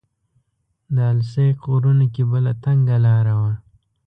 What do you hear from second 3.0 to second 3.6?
لاره وه.